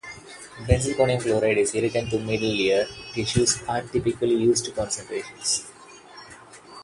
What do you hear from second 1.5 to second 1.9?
is